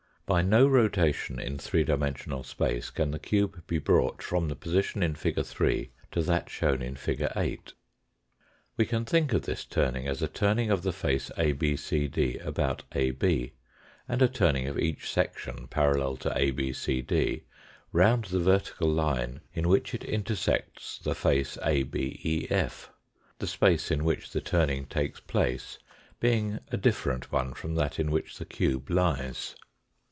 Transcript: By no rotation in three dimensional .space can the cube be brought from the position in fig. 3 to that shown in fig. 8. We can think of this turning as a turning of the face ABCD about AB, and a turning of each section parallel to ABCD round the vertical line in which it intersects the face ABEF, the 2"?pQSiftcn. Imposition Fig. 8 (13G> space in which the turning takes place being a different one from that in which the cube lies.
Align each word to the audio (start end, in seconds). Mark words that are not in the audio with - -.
By 0.27 0.41
no 0.43 0.65
rotation 0.65 1.41
in 1.41 1.57
three 1.57 1.83
dimensional 1.83 2.41
.space 2.43 2.89
can 2.89 3.11
the 3.11 3.19
cube 3.19 3.67
be 3.67 3.79
brought 3.79 4.21
from 4.23 4.47
the 4.47 4.55
position 4.55 5.03
in 5.03 5.13
fig. 5.13 5.43
3 5.45 5.91
to 6.13 6.21
that 6.21 6.49
shown 6.49 6.81
in 6.81 6.95
fig. 6.95 7.27
8. 7.35 7.73
We 8.77 8.85
can 8.85 9.03
think 9.03 9.33
of 9.33 9.41
this 9.41 9.65
turning 9.65 10.07
as 10.07 10.21
a 10.21 10.29
turning 10.29 10.71
of 10.71 10.83
the 10.83 10.93
face 10.93 11.31
ABCD 11.37 12.45
about 12.45 12.83
AB, 12.93 13.51
and 14.07 14.21
a 14.21 14.29
turning 14.29 14.69
of 14.69 14.79
each 14.79 15.11
section 15.11 15.67
parallel 15.67 16.15
to 16.15 16.29
ABCD 16.29 17.41
round 17.91 18.23
the 18.25 18.39
vertical 18.39 18.87
line 18.89 19.41
in 19.53 19.67
which 19.67 19.93
it 19.93 20.05
intersects 20.05 20.97
the 20.99 21.13
face 21.13 21.57
ABEF, 21.57 22.87
the 23.37 23.41
2"?pQSiftcn. 23.41 23.41
Imposition 23.41 23.41
Fig. 23.41 23.41
8 23.41 23.41
(13G> 23.41 23.49
space 23.65 23.91
in 23.91 24.03
which 24.05 24.31
the 24.31 24.39
turning 24.39 24.85
takes 24.85 25.19
place 25.19 25.77
being 26.21 26.59
a 26.71 26.77
different 26.77 27.33
one 27.33 27.53
from 27.53 27.75
that 27.75 27.99
in 27.99 28.09
which 28.11 28.37
the 28.37 28.45
cube 28.45 28.89
lies. 28.89 29.57